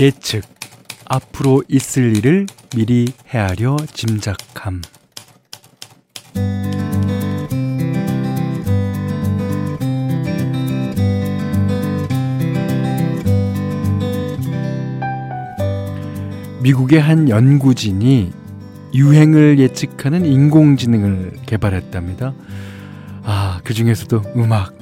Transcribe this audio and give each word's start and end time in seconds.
예측. 0.00 0.44
앞으로 1.04 1.62
있을 1.68 2.16
일을 2.16 2.46
미리 2.74 3.12
헤아려 3.28 3.76
짐작함. 3.92 4.80
미국의 16.62 17.00
한 17.00 17.28
연구진이 17.28 18.32
유행을 18.94 19.58
예측하는 19.58 20.24
인공지능을 20.24 21.40
개발했답니다. 21.44 22.32
아, 23.22 23.60
그 23.64 23.74
중에서도 23.74 24.22
음악. 24.36 24.79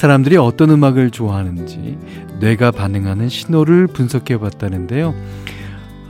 음. 0.00 0.02
사람들이 0.02 0.36
어떤 0.38 0.70
음악을 0.70 1.10
좋아하는지 1.10 1.98
뇌가 2.40 2.70
반응하는 2.70 3.28
신호를 3.28 3.86
분석해 3.86 4.38
봤다는데요. 4.38 5.14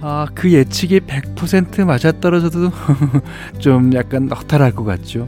아, 0.01 0.27
그 0.35 0.53
예측이 0.53 1.01
100% 1.01 1.85
맞아떨어져도 1.85 2.71
좀 3.59 3.93
약간 3.95 4.31
허탈할 4.31 4.73
것 4.73 4.85
같죠. 4.85 5.27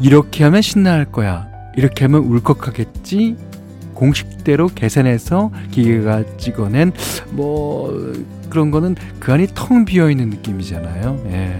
이렇게 0.00 0.44
하면 0.44 0.60
신나할 0.60 1.06
거야. 1.06 1.48
이렇게 1.76 2.04
하면 2.04 2.24
울컥하겠지. 2.24 3.36
공식대로 3.94 4.66
계산해서 4.66 5.52
기계가 5.70 6.36
찍어낸 6.36 6.92
뭐 7.30 8.12
그런 8.50 8.72
거는 8.72 8.96
그 9.20 9.32
안이 9.32 9.46
텅 9.54 9.84
비어 9.84 10.10
있는 10.10 10.30
느낌이잖아요. 10.30 11.22
예. 11.30 11.58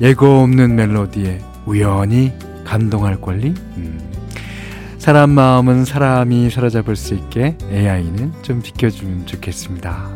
예고 0.00 0.40
없는 0.40 0.74
멜로디에 0.74 1.40
우연히 1.66 2.32
감동할 2.64 3.20
권리. 3.20 3.48
음. 3.76 4.07
사람 5.08 5.30
마음은 5.30 5.86
사람이 5.86 6.50
사로잡을 6.50 6.94
수 6.94 7.14
있게 7.14 7.56
AI는 7.70 8.30
좀 8.42 8.62
지켜주면 8.62 9.24
좋겠습니다. 9.24 10.06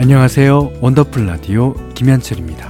안녕하세요. 0.00 0.72
원더풀 0.80 1.26
라디오 1.26 1.74
김현철입니다. 1.94 2.69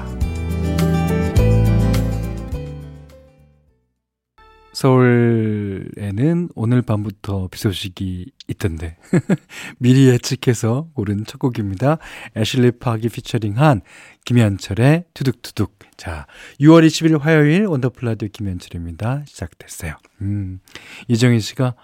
서울에는 4.81 6.49
오늘 6.55 6.81
밤부터 6.81 7.49
비 7.51 7.59
소식이 7.59 8.33
있던데 8.49 8.97
미리 9.79 10.09
예측해서 10.09 10.89
고른 10.95 11.27
첫 11.27 11.39
곡입니다. 11.39 11.99
애슐리 12.35 12.79
파기 12.79 13.11
피처링한 13.11 13.83
김현철의 14.25 15.05
투둑투둑 15.13 15.79
자 15.99 16.27
6월 16.61 16.87
20일 16.87 17.21
화요일 17.21 17.67
원더풀 17.67 18.09
라디오 18.09 18.29
김현철입니다. 18.33 19.25
시작됐어요. 19.27 19.97
음, 20.23 20.61
이정희 21.09 21.41
씨가 21.41 21.75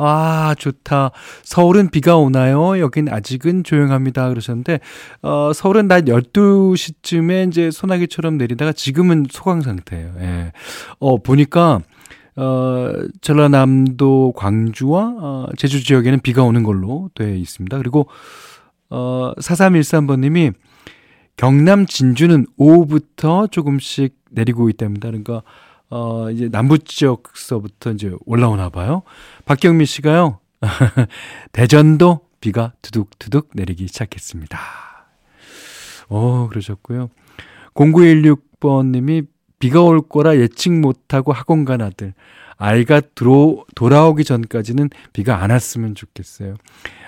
아, 0.00 0.54
좋다. 0.56 1.10
서울은 1.42 1.90
비가 1.90 2.16
오나요? 2.16 2.78
여긴 2.78 3.08
아직은 3.08 3.64
조용합니다. 3.64 4.28
그러셨는데, 4.28 4.78
어, 5.22 5.50
서울은 5.52 5.88
낮 5.88 6.04
12시쯤에 6.04 7.48
이제 7.48 7.72
소나기처럼 7.72 8.38
내리다가 8.38 8.70
지금은 8.70 9.26
소강 9.28 9.62
상태예요. 9.62 10.14
예. 10.20 10.52
어, 11.00 11.20
보니까, 11.20 11.80
어, 12.38 12.92
전라남도 13.20 14.32
광주와 14.36 15.16
어, 15.18 15.46
제주 15.56 15.82
지역에는 15.82 16.20
비가 16.20 16.44
오는 16.44 16.62
걸로 16.62 17.10
되어 17.14 17.34
있습니다. 17.34 17.76
그리고 17.78 18.06
어, 18.90 19.32
4313번님이 19.38 20.54
경남 21.36 21.86
진주는 21.86 22.46
오후부터 22.56 23.48
조금씩 23.48 24.16
내리고 24.30 24.70
있답니다. 24.70 25.08
그러니까 25.08 25.42
어, 25.90 26.30
이제 26.30 26.48
남부 26.48 26.78
지역서부터 26.78 27.92
이제 27.92 28.12
올라오나 28.24 28.68
봐요. 28.68 29.02
박경미 29.44 29.86
씨가요. 29.86 30.38
대전도 31.50 32.20
비가 32.40 32.72
두둑두둑 32.82 33.50
내리기 33.54 33.88
시작했습니다. 33.88 34.58
어, 36.08 36.46
그러셨고요. 36.48 37.10
0916번 37.74 38.92
님이 38.92 39.22
비가 39.58 39.82
올 39.82 40.00
거라 40.00 40.36
예측 40.36 40.72
못하고 40.72 41.32
학원 41.32 41.64
간 41.64 41.80
아들. 41.80 42.14
아이가 42.56 43.00
들어, 43.14 43.64
돌아오기 43.74 44.24
전까지는 44.24 44.90
비가 45.12 45.42
안 45.42 45.50
왔으면 45.50 45.94
좋겠어요. 45.94 46.56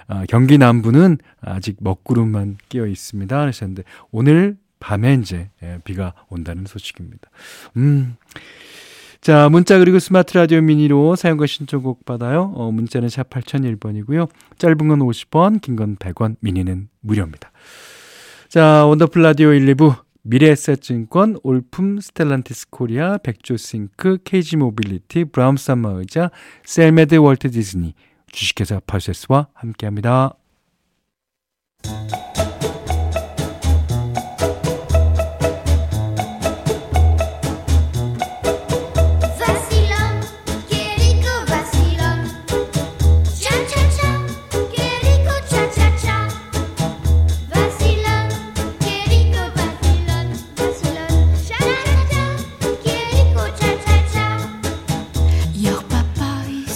아, 0.07 0.25
경기 0.29 0.59
남부는 0.59 1.19
아직 1.41 1.77
먹구름만 1.81 2.59
끼어 2.69 2.87
있습니다. 2.87 3.41
하셨는데, 3.41 3.83
오늘 4.13 4.57
밤에 4.79 5.15
이제 5.15 5.51
예, 5.63 5.79
비가 5.85 6.15
온다는 6.29 6.65
소식입니다. 6.67 7.31
음. 7.77 8.17
자, 9.21 9.49
문자 9.51 9.79
그리고 9.79 9.99
스마트 9.99 10.39
라디오 10.39 10.63
미니로 10.63 11.15
사연과 11.15 11.47
신청곡 11.47 12.07
받아요. 12.07 12.53
어, 12.55 12.71
문자는 12.73 13.09
샵 13.11 13.29
8001번이고요. 13.29 14.29
짧은 14.57 14.77
건 14.89 14.99
50원, 15.01 15.61
긴 15.61 15.77
건 15.77 15.97
100원, 15.97 16.37
미니는 16.41 16.89
무료입니다. 17.01 17.51
자, 18.49 18.87
원더풀 18.87 19.23
라디오 19.23 19.53
1, 19.53 19.75
2부 19.75 19.97
미래에셋증권, 20.23 21.39
올품, 21.43 22.01
스텔란티스 22.01 22.71
코리아, 22.71 23.19
백조싱크, 23.19 24.19
KG 24.25 24.57
모빌리티, 24.57 25.27
브람스 25.27 25.71
안마 25.71 25.91
의자, 25.91 26.31
셀메드 26.65 27.17
월트 27.17 27.51
디즈니, 27.51 27.95
주식회사 28.31 28.81
파세스와 28.87 29.49
함께합니다. 29.55 30.35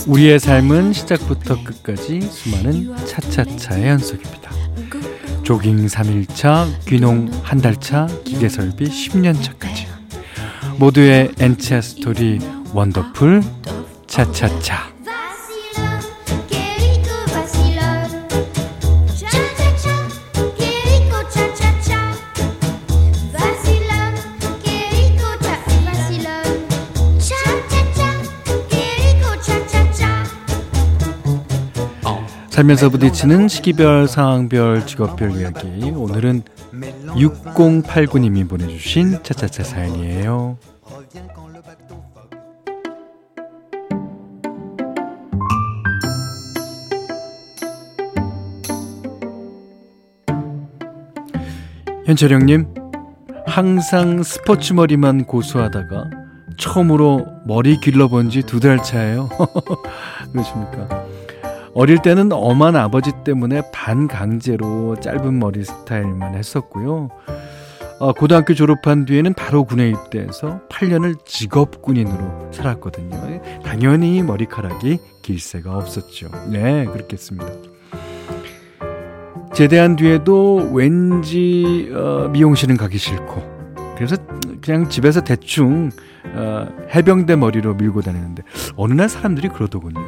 우리의 0.07 0.39
삶은 0.39 0.93
시작부터 0.93 1.63
끝까지 1.65 2.21
수많은 2.21 2.95
차차차의 3.07 3.89
연속입니다. 3.89 4.51
조깅 5.43 5.87
3일차, 5.87 6.67
귀농 6.87 7.31
한 7.43 7.61
달차, 7.61 8.07
기계설비 8.25 8.85
10년차까지. 8.85 9.87
모두의 10.79 11.31
엔차 11.39 11.81
스토리 11.81 12.39
원더풀 12.75 13.43
차차차 14.07 14.94
살면서 32.55 32.89
부딪히는 32.91 33.49
시기별, 33.49 34.07
상황별, 34.07 34.87
직업별 34.87 35.33
이야기. 35.33 35.91
오늘은 35.91 36.45
6089님이 37.17 38.49
보내주신 38.49 39.25
차차차 39.25 39.65
사연이에요. 39.65 40.57
현철형님, 52.07 52.67
항상 53.47 54.23
스포츠 54.23 54.73
머리만 54.73 55.25
고수하다가 55.25 56.11
처음으로 56.59 57.27
머리 57.47 57.79
길러본 57.81 58.31
지 58.31 58.43
두 58.43 58.61
달 58.61 58.83
차예요. 58.83 59.29
그러십니까? 60.33 61.05
어릴 61.75 62.01
때는 62.01 62.33
엄한 62.33 62.77
아버지 62.77 63.11
때문에 63.25 63.63
반강제로 63.73 65.01
짧은 65.01 65.39
머리 65.39 65.65
스타일만 65.65 66.37
했었고요. 66.37 67.11
어, 67.99 68.13
고등학교 68.13 68.55
졸업한 68.55 69.05
뒤에는 69.05 69.35
바로 69.35 69.65
군에 69.65 69.89
입대해서 69.89 70.61
8년을 70.69 71.25
직업 71.25 71.83
군인으로 71.83 72.53
살았거든요. 72.53 73.41
당연히 73.65 74.23
머리카락이 74.23 74.99
길새가 75.23 75.77
없었죠. 75.77 76.29
네, 76.51 76.85
그렇겠습니다. 76.87 77.47
제대한 79.53 79.97
뒤에도 79.97 80.71
왠지 80.73 81.91
어, 81.93 82.29
미용실은 82.33 82.77
가기 82.77 82.99
싫고 82.99 83.95
그래서 83.97 84.17
그냥 84.61 84.89
집에서 84.89 85.23
대충 85.23 85.91
어, 86.35 86.67
해병대 86.95 87.37
머리로 87.37 87.75
밀고 87.75 88.03
다니는데 88.03 88.43
어느 88.77 88.93
날 88.93 89.09
사람들이 89.09 89.49
그러더군요. 89.49 90.01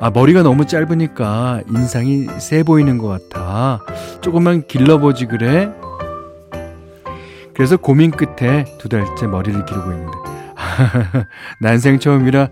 아, 0.00 0.10
머리가 0.10 0.42
너무 0.42 0.66
짧으니까 0.66 1.62
인상이 1.68 2.26
세 2.38 2.62
보이는 2.62 2.96
것 2.98 3.08
같아. 3.30 3.80
조금만 4.22 4.66
길러보지 4.66 5.26
그래? 5.26 5.70
그래서 7.54 7.76
고민 7.76 8.10
끝에 8.10 8.64
두 8.78 8.88
달째 8.88 9.26
머리를 9.26 9.64
기르고 9.66 9.90
있는데. 9.92 10.12
난생 11.60 11.98
처음이라 11.98 12.48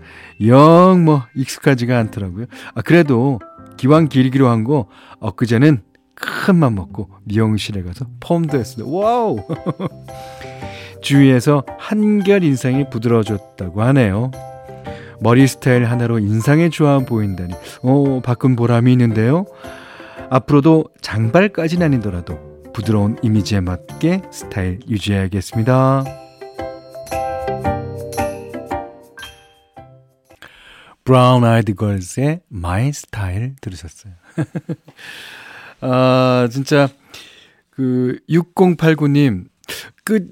영 0.47 1.03
뭐 1.05 1.23
익숙하지가 1.35 1.97
않더라고요. 1.97 2.45
아, 2.75 2.81
그래도 2.81 3.39
기왕 3.77 4.09
기르기로 4.09 4.47
한 4.47 4.63
거 4.63 4.87
엊그제는 5.19 5.81
큰 6.15 6.55
맘 6.57 6.75
먹고 6.75 7.09
미용실에 7.23 7.81
가서 7.81 8.05
펌도 8.19 8.59
했습니다. 8.59 8.87
와우! 8.95 9.37
주위에서 11.01 11.63
한결 11.79 12.43
인상이 12.43 12.89
부드러워졌다고 12.89 13.81
하네요. 13.83 14.31
머리 15.21 15.47
스타일 15.47 15.85
하나로 15.85 16.19
인상이 16.19 16.69
좋아 16.69 16.99
보인다니, 16.99 17.53
어, 17.81 18.21
바꾼 18.21 18.55
보람이 18.55 18.91
있는데요. 18.91 19.45
앞으로도 20.29 20.85
장발까지는 21.01 21.85
아니더라도 21.85 22.39
부드러운 22.73 23.17
이미지에 23.21 23.61
맞게 23.61 24.21
스타일 24.31 24.79
유지해야겠습니다. 24.87 26.03
브라운 31.03 31.43
아이드 31.43 31.73
걸스의 31.73 32.41
My 32.49 32.93
Style 32.93 33.55
들으셨어요. 33.61 34.13
아, 35.81 36.47
진짜 36.51 36.87
그 37.71 38.19
6089님 38.29 39.45
그 40.03 40.29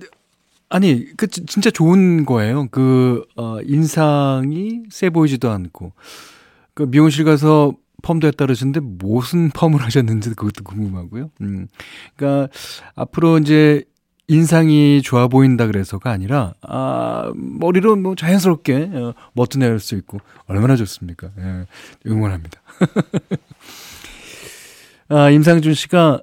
아니 0.70 1.06
그 1.16 1.28
진짜 1.28 1.70
좋은 1.70 2.26
거예요. 2.26 2.68
그 2.72 3.24
어, 3.36 3.60
인상이 3.64 4.84
세 4.90 5.10
보이지도 5.10 5.50
않고 5.50 5.94
그 6.74 6.84
미용실 6.84 7.26
가서 7.26 7.74
펌도 8.04 8.28
했다 8.28 8.46
그러셨는데 8.46 8.82
무슨 8.82 9.50
펌을 9.50 9.82
하셨는지 9.84 10.30
그것도 10.32 10.64
궁금하고요. 10.64 11.32
음. 11.42 11.68
그러니까 12.16 12.50
앞으로 12.96 13.40
이제 13.40 13.84
인상이 14.30 15.02
좋아 15.02 15.30
보인다 15.30 15.68
그래서가 15.68 16.12
아니라 16.12 16.54
아 16.62 17.32
머리로 17.34 17.96
뭐 17.96 18.16
자연스럽게 18.16 18.92
어, 18.94 19.14
멋져낼 19.34 19.80
수 19.80 19.96
있고 19.96 20.20
얼마나 20.48 20.76
좋습니까? 20.76 21.30
예, 21.40 21.66
응원합니다. 22.06 22.62
아 25.10 25.30
임상준 25.30 25.74
씨가 25.74 26.22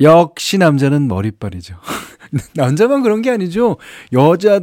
역시 0.00 0.58
남자는 0.58 1.08
머리빨이죠. 1.08 1.74
남자만 2.54 3.02
그런 3.02 3.22
게 3.22 3.30
아니죠. 3.30 3.76
여자 4.12 4.60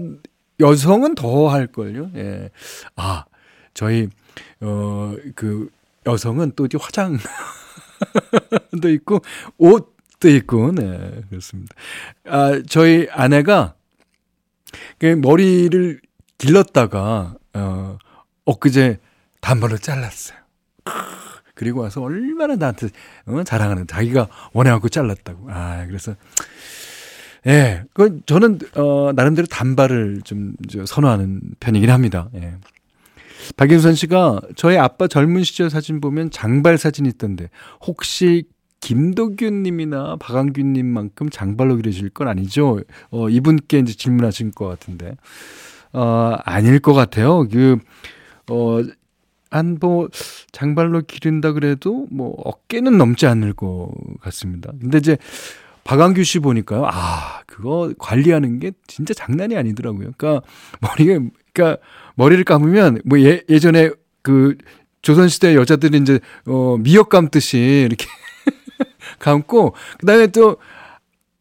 여성은 0.60 1.16
더 1.16 1.48
할 1.50 1.68
걸요. 1.68 2.10
예. 2.16 2.50
아 2.96 3.26
저희 3.74 4.10
어 4.62 5.14
그 5.36 5.70
여성은 6.06 6.54
또 6.56 6.68
화장도 6.80 7.20
있고 8.96 9.22
옷도 9.58 10.30
있고 10.30 10.72
네 10.72 11.22
그렇습니다. 11.30 11.76
아 12.26 12.62
저희 12.68 13.08
아내가 13.12 13.76
그 15.00 15.06
머리를 15.08 16.00
길렀다가 16.38 17.36
어 17.54 17.98
엊그제 18.46 19.00
단발로 19.42 19.78
잘랐어요. 19.78 20.38
그리고 21.56 21.82
와서 21.82 22.02
얼마나 22.02 22.56
나한테 22.56 22.90
어, 23.26 23.44
자랑하는 23.44 23.88
자기가 23.88 24.28
원해갖고 24.54 24.90
잘랐다고. 24.90 25.48
아 25.52 25.86
그래서 25.88 26.16
예, 27.48 27.84
그 27.94 28.20
저는 28.26 28.60
어 28.76 29.12
나름대로 29.16 29.48
단발을 29.48 30.22
좀 30.24 30.54
선호하는 30.86 31.42
편이긴 31.60 31.90
합니다. 31.90 32.30
예. 32.36 32.56
박인선 33.56 33.96
씨가 33.96 34.42
저희 34.56 34.78
아빠 34.78 35.08
젊은 35.08 35.44
시절 35.44 35.70
사진 35.70 36.02
보면 36.02 36.32
장발 36.32 36.78
사진 36.78 37.06
있던데 37.06 37.50
혹시 37.86 38.44
김도균 38.80 39.64
님이나 39.64 40.18
박한균 40.18 40.74
님만큼 40.74 41.30
장발로 41.30 41.78
그려질 41.78 42.10
건 42.10 42.28
아니죠? 42.28 42.82
어, 43.10 43.30
이분께 43.30 43.80
이제 43.80 43.94
질문하신 43.94 44.52
것 44.52 44.68
같은데. 44.68 45.16
어, 45.94 46.36
아닐 46.44 46.80
것 46.80 46.94
같아요. 46.94 47.48
그, 47.48 47.78
어, 48.50 48.80
한, 49.50 49.78
뭐, 49.80 50.10
장발로 50.52 51.02
기른다 51.08 51.54
그래도 51.54 52.08
뭐, 52.12 52.36
어깨는 52.44 52.98
넘지 52.98 53.26
않을 53.26 53.54
것 53.54 53.92
같습니다. 54.22 54.72
근데 54.80 55.00
이제, 55.00 55.18
박한규 55.88 56.26
씨 56.26 56.40
보니까요. 56.40 56.86
아, 56.86 57.44
그거 57.48 57.94
관리하는 57.98 58.60
게 58.60 58.74
진짜 58.88 59.14
장난이 59.14 59.56
아니더라고요. 59.56 60.12
그러니까, 60.18 60.46
머리가, 60.82 61.26
그러니까, 61.54 61.82
머리를 62.16 62.44
감으면 62.44 63.00
뭐 63.06 63.22
예, 63.22 63.42
예전에 63.48 63.92
그 64.22 64.58
조선 65.02 65.30
시대 65.30 65.56
여자들이 65.56 65.98
이제 66.00 66.20
어 66.46 66.76
미역 66.78 67.08
감듯이 67.08 67.86
이렇게 67.88 68.06
감고 69.20 69.76
그다음에 70.00 70.28
또 70.28 70.58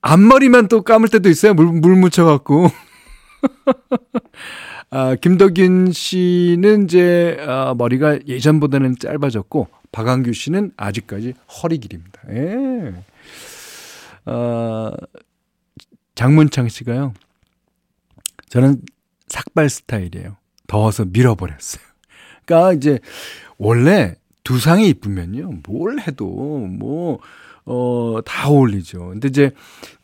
앞머리만 0.01 0.69
또 0.69 0.83
감을 0.83 1.09
때도 1.09 1.29
있어요. 1.29 1.55
물, 1.55 1.67
물 1.67 1.97
묻혀갖고. 1.97 2.71
아, 4.91 5.17
김덕균 5.17 5.91
씨는 5.91 6.85
이제, 6.85 7.37
아, 7.41 7.75
머리가 7.77 8.21
예전보다는 8.29 8.95
짧아졌고, 9.01 9.67
박한규 9.91 10.33
씨는 10.33 10.71
아직까지 10.77 11.35
허리 11.49 11.79
길입니다. 11.79 12.21
예. 12.31 12.95
아, 14.27 14.93
장문창 16.15 16.69
씨가요. 16.69 17.15
저는 18.49 18.83
삭발 19.29 19.69
스타일이에요. 19.69 20.37
더워서 20.67 21.05
밀어버렸어요. 21.05 21.83
그러니까 22.45 22.73
이제 22.75 22.99
원래 23.59 24.15
두상이 24.45 24.89
이쁘면요. 24.89 25.61
뭘 25.67 26.01
해도 26.01 26.27
뭐, 26.27 27.19
어, 27.65 28.19
다 28.25 28.49
어울리죠. 28.49 29.09
근데 29.09 29.29
이제 29.29 29.51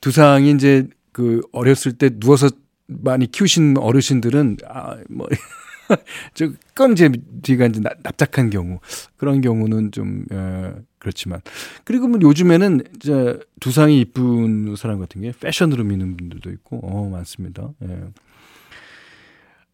두상이 0.01 0.51
이제 0.51 0.89
그 1.13 1.41
어렸을 1.53 1.93
때 1.93 2.11
누워서 2.19 2.51
많이 2.87 3.31
키우신 3.31 3.79
어르신들은, 3.79 4.59
아, 4.69 4.97
뭐, 5.09 5.29
저, 6.35 6.51
껌 6.75 6.93
이제 6.93 7.11
뒤가 7.43 7.67
이제 7.67 7.81
납작한 7.81 8.51
경우. 8.51 8.81
그런 9.17 9.41
경우는 9.41 9.93
좀, 9.93 10.25
어, 10.31 10.75
그렇지만. 10.99 11.41
그리고 11.85 12.09
뭐 12.09 12.19
요즘에는 12.21 12.83
이제 12.97 13.39
두상이 13.61 14.01
이쁜 14.01 14.75
사람 14.77 14.99
같은 14.99 15.23
게 15.23 15.33
패션으로 15.39 15.85
미는 15.85 16.17
분들도 16.17 16.51
있고, 16.51 16.81
어, 16.83 17.09
많습니다. 17.09 17.71
예. 17.85 18.05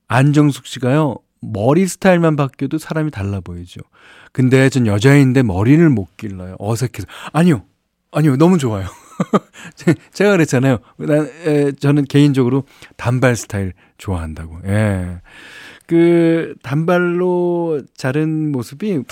안정숙 0.09 0.67
씨가요, 0.67 1.17
머리 1.41 1.87
스타일만 1.87 2.37
바뀌어도 2.37 2.79
사람이 2.79 3.11
달라 3.11 3.41
보이죠. 3.41 3.81
근데 4.32 4.69
전 4.69 4.87
여자인데 4.87 5.43
머리를 5.43 5.88
못 5.91 6.17
길러요. 6.17 6.56
어색해서. 6.59 7.06
아니요. 7.32 7.64
아니요. 8.11 8.37
너무 8.37 8.59
좋아요. 8.59 8.87
제가 10.12 10.32
그랬잖아요. 10.32 10.79
난, 10.99 11.31
에, 11.44 11.73
저는 11.73 12.05
개인적으로 12.05 12.64
단발 12.97 13.37
스타일 13.37 13.75
좋아한다고. 13.99 14.61
예. 14.66 15.21
그, 15.88 16.54
단발로 16.62 17.83
자른 17.97 18.52
모습이, 18.52 19.02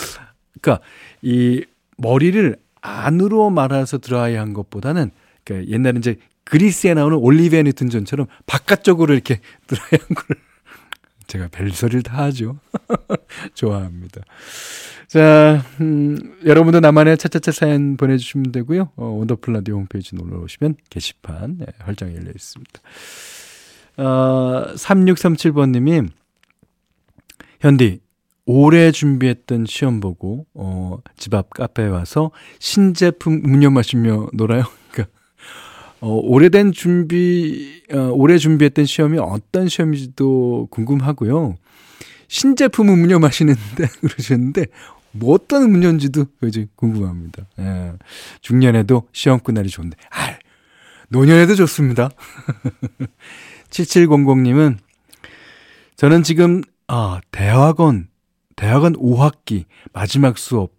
그니까, 0.52 0.80
이 1.22 1.64
머리를 1.96 2.54
안으로 2.80 3.50
말아서 3.50 3.98
드라이 3.98 4.36
한 4.36 4.52
것보다는, 4.52 5.10
그 5.42 5.66
옛날에 5.66 5.98
이제 5.98 6.16
그리스에 6.44 6.94
나오는 6.94 7.16
올리베 7.16 7.64
니튼 7.64 7.90
존처럼 7.90 8.28
바깥쪽으로 8.46 9.12
이렇게 9.12 9.40
드라이 9.66 9.88
한 9.90 10.14
걸 10.14 10.36
제가 11.26 11.48
별소리를 11.48 12.02
다 12.02 12.24
하죠. 12.24 12.58
좋아합니다. 13.54 14.20
자, 15.08 15.64
음, 15.80 16.36
여러분도 16.44 16.80
나만의 16.80 17.18
차차차 17.18 17.52
사연 17.52 17.96
보내주시면 17.96 18.52
되고요. 18.52 18.90
어, 18.96 19.04
원더풀 19.06 19.54
라디오 19.54 19.76
홈페이지 19.76 20.14
놀러 20.14 20.38
오시면 20.40 20.76
게시판 20.90 21.58
네, 21.58 21.66
활짝 21.78 22.14
열려 22.14 22.30
있습니다. 22.30 22.80
어, 23.98 24.66
3637번님이 24.74 26.08
현디 27.60 28.00
올해 28.46 28.92
준비했던 28.92 29.66
시험 29.66 30.00
보고 30.00 30.46
어, 30.54 30.98
집 31.16 31.34
앞 31.34 31.50
카페에 31.50 31.88
와서 31.88 32.30
신제품 32.58 33.42
음료 33.44 33.70
마시며 33.70 34.28
놀아요. 34.32 34.64
어, 36.00 36.08
오래된 36.08 36.72
준비, 36.72 37.82
어, 37.92 38.10
올해 38.12 38.38
준비했던 38.38 38.84
시험이 38.84 39.18
어떤 39.18 39.68
시험인지도 39.68 40.68
궁금하고요. 40.70 41.56
신제품 42.28 42.90
음료 42.90 43.18
마시는데 43.18 43.88
그러셨는데 44.00 44.66
뭐 45.12 45.34
어떤 45.34 45.62
음료인지도 45.62 46.26
이제 46.44 46.66
궁금합니다. 46.76 47.46
예. 47.58 47.92
중년에도 48.42 49.08
시험 49.12 49.40
끝날이 49.40 49.68
좋은데, 49.68 49.96
아, 50.10 50.36
노년에도 51.08 51.54
좋습니다. 51.54 52.10
7700님은 53.70 54.76
저는 55.96 56.22
지금 56.22 56.60
아, 56.88 57.20
대학원 57.32 58.08
대학원 58.54 58.94
5학기 58.94 59.64
마지막 59.92 60.38
수업 60.38 60.72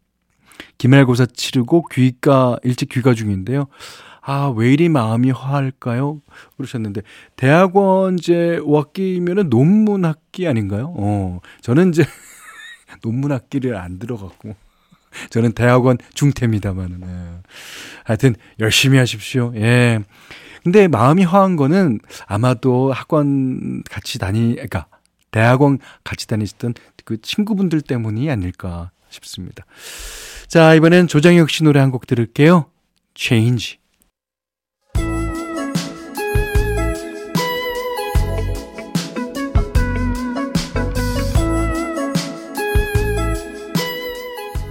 기말고사 0.77 1.27
치르고 1.27 1.87
귀가 1.91 2.57
일찍 2.63 2.89
귀가 2.89 3.13
중인데요. 3.13 3.67
아, 4.21 4.53
왜 4.55 4.73
이리 4.73 4.89
마음이 4.89 5.31
화할까요? 5.31 6.21
그러셨는데, 6.57 7.01
대학원 7.37 8.19
이제 8.19 8.59
5학기면은 8.61 9.49
논문 9.49 10.03
학기 10.03 10.47
아닌가요? 10.47 10.93
어, 10.97 11.39
저는 11.61 11.89
이제 11.89 12.03
논문 13.03 13.31
학기를 13.31 13.77
안 13.77 13.99
들어갔고, 13.99 14.53
저는 15.29 15.53
대학원 15.53 15.97
중퇴입니다만은. 16.13 17.01
예. 17.03 17.41
하여튼, 18.03 18.35
열심히 18.59 18.97
하십시오. 18.97 19.53
예. 19.55 19.99
근데 20.61 20.89
마음이 20.89 21.23
화한 21.23 21.55
거는 21.55 21.99
아마도 22.25 22.91
학원 22.91 23.81
같이 23.89 24.19
다니, 24.19 24.55
그러니까 24.55 24.87
대학원 25.31 25.79
같이 26.03 26.27
다니시던 26.27 26.73
그 27.05 27.21
친구분들 27.21 27.81
때문이 27.81 28.29
아닐까 28.29 28.91
싶습니다. 29.09 29.65
자, 30.47 30.73
이번엔 30.73 31.07
조장혁 31.07 31.49
씨 31.49 31.63
노래 31.63 31.79
한 31.79 31.91
곡 31.91 32.07
들을게요. 32.07 32.69
Change. 33.15 33.77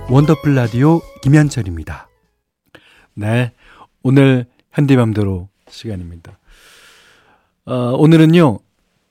원더풀 0.08 0.54
라디오 0.54 1.00
김현철입니다. 1.22 2.08
네. 3.14 3.52
오늘 4.02 4.46
현대맘대로 4.72 5.48
시간입니다. 5.68 6.38
어, 7.64 7.74
오늘은요, 7.98 8.60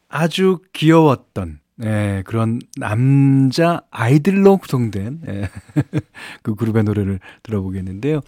아주 0.07 0.59
귀여웠던, 0.74 1.59
예, 1.83 2.24
그런 2.25 2.59
남자 2.77 3.81
아이들로 3.91 4.57
구성된, 4.57 5.21
예, 5.27 5.50
그 6.41 6.55
그룹의 6.55 6.83
노래를 6.83 7.19
들어보겠는데요. 7.43 8.21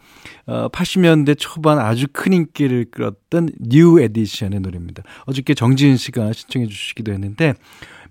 어, 0.48 0.70
80년대 0.70 1.36
초반 1.38 1.80
아주 1.80 2.08
큰 2.12 2.34
인기를 2.34 2.88
끌었던 2.92 3.50
뉴 3.60 4.02
에디션의 4.02 4.60
노래입니다. 4.60 5.04
어저께 5.26 5.54
정지은 5.54 5.98
씨가 5.98 6.34
신청해 6.34 6.68
주시기도 6.68 7.14
했는데, 7.14 7.54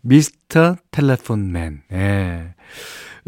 Mr. 0.00 0.76
Telephone 0.90 1.52
Man, 1.52 1.82
예. 1.92 2.54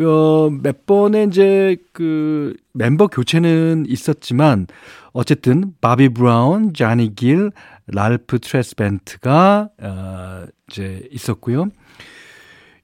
어, 0.00 0.48
몇 0.50 0.86
번의 0.86 1.26
이제 1.26 1.76
그 1.92 2.54
멤버 2.72 3.08
교체는 3.08 3.84
있었지만 3.88 4.68
어쨌든 5.12 5.72
바비 5.80 6.10
브라운, 6.10 6.72
자니 6.72 7.14
길, 7.16 7.50
랄프 7.88 8.38
트레스벤트가 8.40 9.70
어, 9.80 10.44
이제 10.70 11.06
있었고요. 11.10 11.68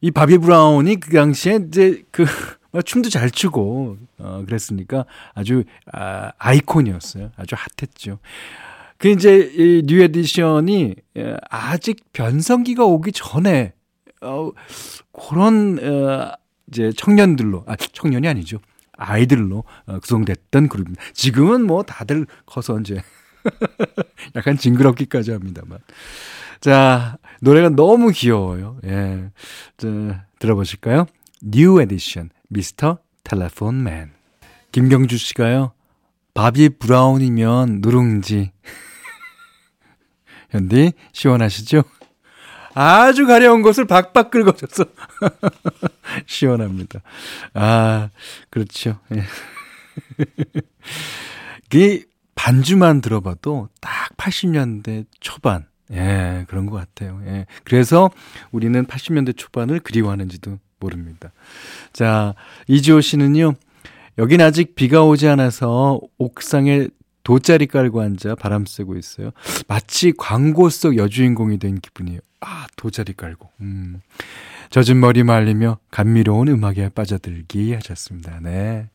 이 0.01 0.11
바비 0.11 0.39
브라운이 0.39 0.97
그 1.01 1.11
당시에 1.13 1.61
이제 1.69 2.03
그 2.11 2.25
춤도 2.85 3.09
잘 3.09 3.31
추고 3.31 3.97
어 4.19 4.43
그랬으니까 4.45 5.07
아주 5.35 5.65
아, 5.93 6.33
아이콘이었어요. 6.39 7.31
아주 7.37 7.55
핫했죠. 7.57 8.19
그 8.99 9.09
이제 9.09 9.51
이 9.55 9.83
뉴 9.87 10.03
에디션이 10.03 10.95
아직 11.51 12.05
변성기가 12.13 12.85
오기 12.85 13.13
전에 13.13 13.73
어 14.23 14.51
그런 15.13 15.79
어 15.83 16.33
이제 16.69 16.93
청년들로, 16.97 17.65
아, 17.67 17.77
청년이 17.77 18.27
아니죠. 18.27 18.59
아이들로 18.97 19.65
어, 19.87 19.99
구성됐던 20.01 20.69
그룹입니다. 20.69 21.03
지금은 21.13 21.67
뭐 21.67 21.83
다들 21.83 22.27
커서 22.47 22.79
이제 22.81 23.03
약간 24.37 24.57
징그럽기까지 24.57 25.33
합니다만. 25.33 25.79
자, 26.61 27.19
노래가 27.41 27.69
너무 27.69 28.11
귀여워요. 28.11 28.79
예. 28.85 29.31
자, 29.77 30.25
들어보실까요? 30.39 31.07
New 31.45 31.81
Edition, 31.81 32.31
Mr. 32.51 32.97
Telephone 33.23 33.81
Man. 33.81 34.11
김경주 34.73 35.19
씨가요, 35.19 35.73
바비 36.35 36.71
브라운이면 36.79 37.81
누룽지. 37.81 38.53
현디, 40.51 40.93
시원하시죠? 41.13 41.83
아주 42.75 43.27
가려운 43.27 43.63
것을 43.63 43.85
박박 43.87 44.31
긁어줘서 44.31 44.85
시원합니다. 46.27 47.01
아, 47.55 48.11
그렇죠. 48.51 48.99
예. 49.15 49.25
이 52.35 52.37
반주만 52.37 53.01
들어봐도 53.01 53.69
딱 53.81 54.17
80년대 54.17 55.07
초반, 55.21 55.67
예, 55.93 56.45
그런 56.49 56.67
것 56.67 56.77
같아요. 56.77 57.21
예. 57.27 57.47
그래서 57.65 58.11
우리는 58.53 58.85
80년대 58.85 59.37
초반을 59.37 59.81
그리워하는지도 59.81 60.59
모릅니다. 60.81 61.33
자, 61.93 62.35
이지호 62.69 63.01
씨는요, 63.01 63.55
여긴 64.19 64.41
아직 64.41 64.75
비가 64.75 65.05
오지 65.05 65.29
않아서 65.29 66.01
옥상에 66.19 66.89
돗자리 67.25 67.67
깔고 67.67 68.03
앉아 68.03 68.35
바람 68.35 68.67
쐬고 68.67 68.97
있어요. 68.97 69.31
마치 69.67 70.13
광고 70.13 70.69
속 70.69 70.97
여주인공이 70.97 71.59
된 71.59 71.81
기분이에요. 71.81 72.21
아, 72.41 72.67
돗자리 72.77 73.15
깔고. 73.15 73.51
음. 73.63 74.01
젖은 74.71 75.01
머리 75.01 75.23
말리며 75.23 75.79
감미로운 75.91 76.49
음악에 76.49 76.91
빠져들기 76.91 77.73
하셨습니다. 77.75 78.41
네. 78.43 78.91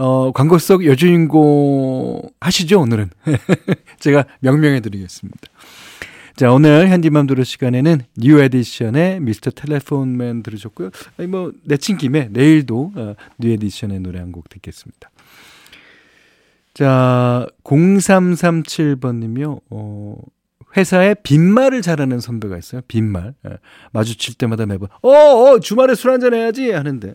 어, 0.00 0.32
광고 0.32 0.56
속 0.58 0.86
여주인공 0.86 2.22
하시죠, 2.40 2.80
오늘은. 2.80 3.10
제가 4.00 4.24
명명해 4.40 4.80
드리겠습니다. 4.80 5.38
자, 6.36 6.50
오늘 6.52 6.88
현디 6.88 7.26
맘대로 7.26 7.44
시간에는 7.44 8.00
New 8.16 8.40
Edition의 8.40 9.20
Mr. 9.20 9.50
Telephone 9.50 10.19
Man 10.19 10.42
들으셨고요. 10.42 10.88
아니, 11.18 11.28
뭐, 11.28 11.52
내친 11.64 11.98
김에 11.98 12.28
내일도 12.30 12.92
어, 12.96 13.14
New 13.38 13.50
Edition의 13.50 14.00
노래 14.00 14.20
한 14.20 14.32
곡 14.32 14.48
듣겠습니다. 14.48 15.10
자, 16.72 17.46
0337번님이요, 17.64 19.60
어, 19.68 20.16
회사에 20.78 21.12
빈말을 21.14 21.82
잘하는 21.82 22.20
선배가 22.20 22.56
있어요. 22.56 22.80
빈말. 22.88 23.34
예. 23.46 23.58
마주칠 23.92 24.32
때마다 24.36 24.64
매번, 24.64 24.88
어, 25.02 25.10
어, 25.10 25.60
주말에 25.60 25.94
술 25.94 26.12
한잔 26.12 26.32
해야지 26.32 26.70
하는데. 26.70 27.14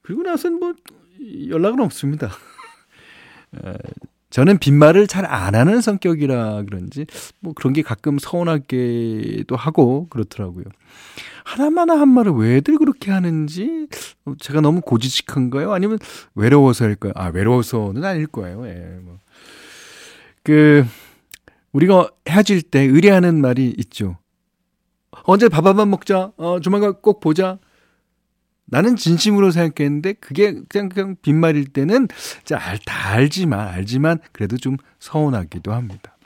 그리고 0.00 0.22
나서는 0.22 0.60
뭐, 0.60 0.72
연락은 1.48 1.80
없습니다. 1.80 2.30
에, 3.64 3.72
저는 4.30 4.58
빈말을 4.58 5.06
잘 5.06 5.24
안 5.24 5.54
하는 5.54 5.80
성격이라 5.80 6.64
그런지, 6.64 7.06
뭐 7.40 7.52
그런 7.54 7.72
게 7.72 7.82
가끔 7.82 8.18
서운하기도 8.18 9.54
하고 9.56 10.08
그렇더라고요. 10.08 10.64
하나만 11.44 11.90
한 11.90 12.08
말을 12.08 12.32
왜들 12.32 12.76
그렇게 12.76 13.12
하는지, 13.12 13.86
제가 14.40 14.60
너무 14.60 14.80
고지식한가요? 14.80 15.72
아니면 15.72 15.98
외로워서일까요? 16.34 17.12
아, 17.14 17.28
외로워서는 17.28 18.04
아닐 18.04 18.26
거예요. 18.26 18.66
예, 18.68 18.98
뭐. 19.02 19.18
그, 20.42 20.84
우리가 21.72 22.10
헤어질 22.28 22.62
때 22.62 22.80
의뢰하는 22.82 23.40
말이 23.40 23.74
있죠. 23.78 24.18
언제 25.24 25.48
밥 25.48 25.66
한번 25.66 25.90
먹자. 25.90 26.32
어, 26.36 26.60
조만간 26.60 26.94
꼭 27.00 27.20
보자. 27.20 27.58
나는 28.66 28.96
진심으로 28.96 29.50
생각했는데 29.50 30.14
그게 30.14 30.60
그냥 30.68 30.88
그냥 30.88 31.16
빈말일 31.22 31.68
때는 31.68 32.08
잘 32.44 32.78
다 32.84 33.10
알지만 33.10 33.68
알지만 33.68 34.18
그래도 34.32 34.56
좀 34.56 34.76
서운하기도 34.98 35.72
합니다. 35.72 36.16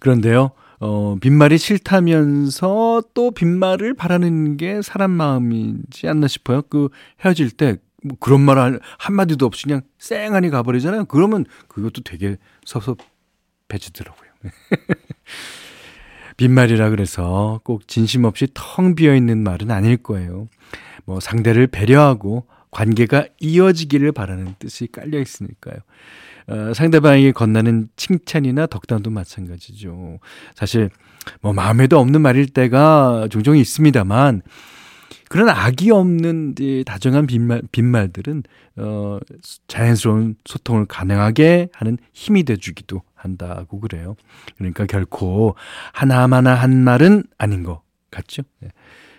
그런데요. 0.00 0.50
어, 0.80 1.16
빈말이 1.20 1.58
싫다면서 1.58 3.04
또 3.14 3.30
빈말을 3.30 3.94
바라는 3.94 4.56
게 4.56 4.82
사람 4.82 5.12
마음이지 5.12 6.08
않나 6.08 6.26
싶어요. 6.26 6.62
그 6.62 6.88
헤어질 7.24 7.50
때 7.52 7.76
뭐 8.02 8.16
그런 8.20 8.40
말 8.40 8.80
한마디도 8.98 9.46
없이 9.46 9.64
그냥 9.64 9.82
쌩하니 9.98 10.50
가버리잖아요. 10.50 11.06
그러면 11.06 11.44
그것도 11.68 12.02
되게 12.02 12.36
섭섭 12.64 12.98
배주더라고요. 13.68 14.30
빈말이라 16.36 16.90
그래서 16.90 17.60
꼭 17.64 17.86
진심 17.88 18.24
없이 18.24 18.48
텅 18.54 18.94
비어 18.94 19.14
있는 19.14 19.42
말은 19.42 19.70
아닐 19.70 19.96
거예요. 19.96 20.48
뭐 21.04 21.20
상대를 21.20 21.66
배려하고 21.66 22.46
관계가 22.70 23.26
이어지기를 23.38 24.12
바라는 24.12 24.54
뜻이 24.58 24.88
깔려 24.90 25.20
있으니까요. 25.20 25.76
어, 26.48 26.72
상대방에게 26.74 27.32
건나는 27.32 27.88
칭찬이나 27.96 28.66
덕담도 28.66 29.10
마찬가지죠. 29.10 30.18
사실 30.54 30.90
뭐 31.40 31.52
마음에도 31.52 31.98
없는 31.98 32.20
말일 32.20 32.48
때가 32.48 33.28
종종 33.30 33.56
있습니다만 33.56 34.42
그런 35.28 35.48
악이 35.48 35.90
없는 35.90 36.54
다정한 36.84 37.26
빈말, 37.26 37.62
빈말들은 37.72 38.42
어, 38.76 39.18
자연스러운 39.66 40.36
소통을 40.44 40.86
가능하게 40.86 41.68
하는 41.72 41.98
힘이 42.12 42.44
돼주기도 42.44 43.02
한다고 43.14 43.80
그래요. 43.80 44.16
그러니까 44.56 44.86
결코 44.86 45.54
하나마나 45.92 46.54
한 46.54 46.82
말은 46.84 47.24
아닌 47.38 47.62
것 47.62 47.82
같죠. 48.10 48.42
네. 48.60 48.68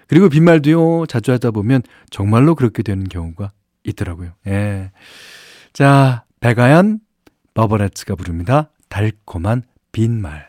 그리고 0.08 0.30
빈말도요, 0.30 1.06
자주 1.08 1.32
하다 1.32 1.52
보면 1.52 1.82
정말로 2.10 2.56
그렇게 2.56 2.84
되는 2.84 3.08
경우가 3.08 3.52
있더라고요. 3.84 4.32
예. 4.48 4.92
자, 5.72 6.26
백아연, 6.40 7.00
바버레츠가 7.54 8.16
부릅니다. 8.16 8.70
달콤한 8.90 9.64
빈말. 9.92 10.48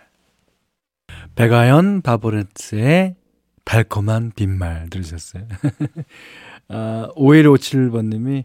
백아연, 1.35 2.03
바버레츠의 2.03 3.17
달콤한 3.65 4.33
빈말 4.35 4.89
들으셨어요? 4.91 5.47
아, 6.69 7.09
5157번님이 7.17 8.45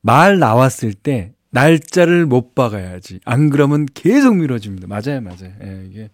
말 0.00 0.38
나왔을 0.38 0.94
때 0.94 1.32
날짜를 1.50 2.26
못 2.26 2.54
박아야지. 2.54 3.20
안 3.24 3.50
그러면 3.50 3.86
계속 3.92 4.36
미뤄집니다. 4.36 4.88
맞아요, 4.88 5.20
맞아요. 5.20 5.52
예, 5.62 5.86
이게. 5.88 6.10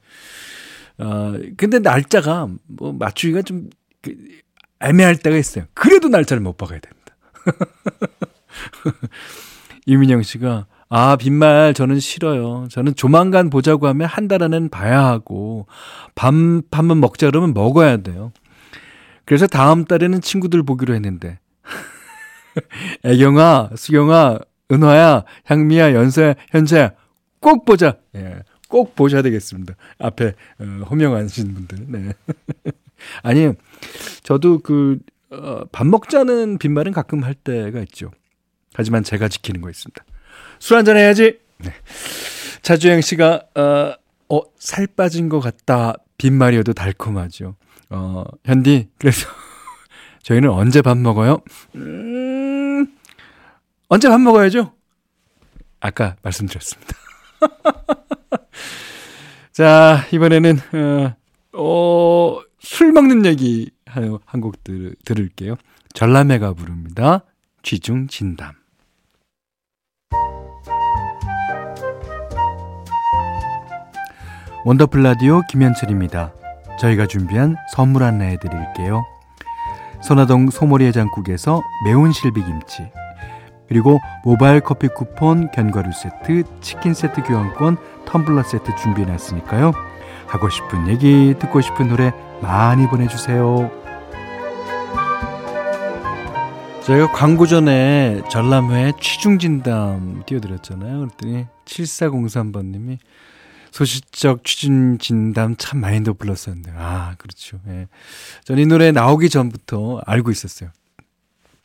어, 0.98 1.34
근데 1.56 1.78
날짜가 1.78 2.48
뭐 2.66 2.92
맞추기가 2.92 3.42
좀 3.42 3.70
그, 4.02 4.14
애매할 4.80 5.16
때가 5.16 5.36
있어요. 5.36 5.64
그래도 5.74 6.08
날짜를 6.08 6.42
못 6.42 6.56
박아야 6.56 6.80
됩니다. 6.80 7.16
이민영 9.86 10.22
씨가 10.22 10.66
아, 10.90 11.16
빈말 11.16 11.74
저는 11.74 12.00
싫어요. 12.00 12.66
저는 12.70 12.94
조만간 12.94 13.50
보자고 13.50 13.86
하면 13.88 14.08
한 14.08 14.28
달 14.28 14.42
안에는 14.42 14.68
봐야 14.70 15.04
하고, 15.04 15.66
밤, 16.14 16.62
밥만 16.70 17.00
먹자 17.00 17.26
그러면 17.30 17.52
먹어야 17.54 17.98
돼요. 17.98 18.32
그래서 19.24 19.46
다음 19.46 19.84
달에는 19.84 20.20
친구들 20.22 20.62
보기로 20.62 20.94
했는데. 20.94 21.38
애경아, 23.04 23.70
수경아, 23.76 24.38
은화야, 24.72 25.24
향미야, 25.44 25.94
연서야, 25.94 26.34
현자야, 26.50 26.92
꼭 27.40 27.64
보자. 27.64 27.96
예, 28.16 28.42
꼭 28.68 28.94
보셔야 28.96 29.22
되겠습니다. 29.22 29.74
앞에 29.98 30.34
어, 30.58 30.64
호명하신 30.90 31.54
분들. 31.54 31.78
네. 31.88 32.12
아니, 33.22 33.52
저도 34.22 34.58
그, 34.60 34.98
어, 35.30 35.60
밥 35.72 35.86
먹자는 35.86 36.58
빈말은 36.58 36.92
가끔 36.92 37.24
할 37.24 37.34
때가 37.34 37.80
있죠. 37.80 38.10
하지만 38.74 39.02
제가 39.04 39.28
지키는 39.28 39.60
거 39.60 39.70
있습니다. 39.70 40.04
술 40.58 40.76
한잔 40.76 40.96
해야지. 40.96 41.38
네. 41.58 41.72
차주영 42.62 43.00
씨가 43.00 43.42
어, 43.54 43.94
어, 44.34 44.40
살 44.58 44.86
빠진 44.86 45.28
것 45.28 45.40
같다. 45.40 45.94
빈말이어도 46.18 46.72
달콤하죠. 46.72 47.56
어, 47.90 48.24
현디, 48.44 48.88
그래서 48.98 49.28
저희는 50.22 50.50
언제 50.50 50.82
밥 50.82 50.98
먹어요? 50.98 51.40
음, 51.76 52.86
언제 53.88 54.08
밥 54.08 54.20
먹어야죠? 54.20 54.72
아까 55.80 56.16
말씀드렸습니다. 56.22 56.94
자, 59.52 60.04
이번에는, 60.12 60.58
어, 60.74 61.16
어, 61.58 62.40
술 62.60 62.92
먹는 62.92 63.24
얘기 63.26 63.70
한 63.86 64.18
곡 64.40 64.62
들을게요. 65.04 65.56
전람회가 65.94 66.52
부릅니다. 66.52 67.22
쥐중 67.62 68.08
진담. 68.08 68.52
원더풀 74.68 75.02
라디오 75.02 75.40
김현철입니다. 75.48 76.34
저희가 76.78 77.06
준비한 77.06 77.56
선물 77.74 78.02
안내해 78.02 78.36
드릴게요. 78.36 79.02
선화동 80.02 80.50
소머리 80.50 80.84
해장국에서 80.84 81.62
매운 81.86 82.12
실비김치 82.12 82.92
그리고 83.66 83.98
모바일 84.24 84.60
커피 84.60 84.88
쿠폰, 84.88 85.50
견과류 85.52 85.92
세트, 85.92 86.42
치킨 86.60 86.92
세트 86.92 87.22
교환권, 87.22 87.78
텀블러 88.04 88.42
세트 88.42 88.76
준비해 88.76 89.06
놨으니까요. 89.06 89.72
하고 90.26 90.50
싶은 90.50 90.88
얘기, 90.88 91.34
듣고 91.38 91.62
싶은 91.62 91.88
노래 91.88 92.12
많이 92.42 92.86
보내주세요. 92.88 93.70
저희가 96.82 97.10
광고 97.12 97.46
전에 97.46 98.20
전람회 98.28 98.92
취중진담 99.00 100.24
띄워드렸잖아요. 100.26 100.98
그랬더니 100.98 101.46
7403번님이 101.64 102.98
소시적 103.78 104.42
취준 104.44 104.98
진담 104.98 105.54
참 105.56 105.80
많이 105.80 106.02
더 106.02 106.12
불렀었는데. 106.12 106.72
아, 106.74 107.14
그렇죠. 107.18 107.60
예. 107.68 107.86
전 108.44 108.58
이 108.58 108.66
노래 108.66 108.90
나오기 108.90 109.28
전부터 109.30 110.02
알고 110.04 110.32
있었어요. 110.32 110.70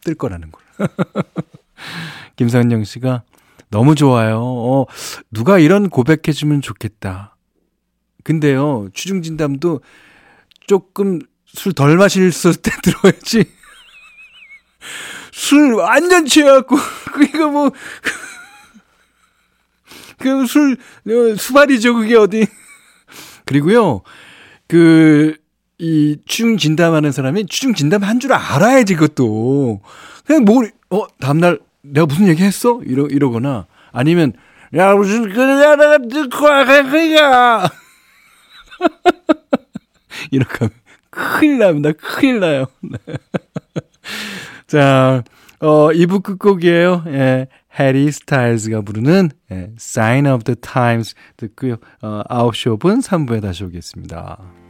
뜰 0.04 0.14
거라는 0.14 0.52
걸. 0.52 0.62
김상영 2.36 2.84
씨가 2.84 3.24
너무 3.70 3.96
좋아요. 3.96 4.40
어, 4.44 4.86
누가 5.32 5.58
이런 5.58 5.90
고백해주면 5.90 6.62
좋겠다. 6.62 7.36
근데요, 8.24 8.90
취중 8.94 9.24
진담도 9.24 9.82
조금 10.68 11.20
술 11.48 11.74
덜 11.74 11.98
마실 11.98 12.32
때 12.32 12.72
들어야지. 12.84 13.46
술 15.32 15.74
완전 15.74 16.28
취해갖고, 16.28 16.76
그니까 17.14 17.48
뭐, 17.48 17.72
그 20.20 20.46
술, 20.46 20.78
어, 21.08 21.36
수발이죠, 21.38 21.96
그게 21.96 22.16
어디. 22.16 22.48
그리고요, 23.46 24.02
그, 24.68 25.36
이 25.80 26.18
추중 26.26 26.58
진담하는 26.58 27.12
사람이 27.12 27.48
추중 27.48 27.74
진담 27.74 28.04
한 28.04 28.20
줄 28.20 28.32
알아야지, 28.34 28.96
그것도. 28.96 29.82
그냥 30.26 30.46
뭐, 30.46 30.64
어, 30.90 31.08
다음날 31.20 31.60
내가 31.82 32.06
무슨 32.06 32.28
얘기 32.28 32.44
했어? 32.44 32.82
이러, 32.86 33.08
이러거나, 33.08 33.66
아니면, 33.92 34.34
야, 34.76 34.94
무슨, 34.96 35.32
그냥 35.34 35.78
내가 35.78 35.98
듣고 35.98 36.48
그니까. 36.90 37.70
이렇게 40.32 40.58
하면 40.60 40.72
큰일 41.10 41.60
납니다. 41.60 41.92
큰일 41.92 42.40
나요. 42.40 42.66
자, 44.68 45.24
어, 45.60 45.90
2부 45.92 46.24
끝곡이에요. 46.24 47.04
예. 47.08 47.48
해리 47.80 48.12
스타일즈가 48.12 48.82
부르는 48.82 49.30
예, 49.52 49.72
Sign 49.78 50.28
of 50.28 50.44
the 50.44 50.56
Times 50.56 51.16
듣고요. 51.38 51.78
어, 52.02 52.22
9시 52.30 52.78
5분 52.78 53.02
3부에 53.02 53.42
다시 53.42 53.64
오겠습니다. 53.64 54.63